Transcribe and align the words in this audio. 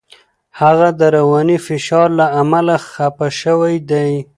هغه 0.61 0.87
د 0.99 1.01
رواني 1.15 1.57
فشار 1.67 2.07
له 2.19 2.25
امله 2.41 2.75
خپه 2.89 3.27
شوی 3.41 3.75
دی. 3.89 4.11